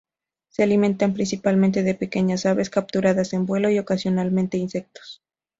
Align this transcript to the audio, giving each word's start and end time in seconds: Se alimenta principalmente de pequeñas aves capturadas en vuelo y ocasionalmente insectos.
Se 0.49 0.63
alimenta 0.63 1.07
principalmente 1.13 1.83
de 1.83 1.93
pequeñas 1.93 2.47
aves 2.47 2.71
capturadas 2.71 3.33
en 3.33 3.45
vuelo 3.45 3.69
y 3.69 3.77
ocasionalmente 3.77 4.57
insectos. 4.57 5.21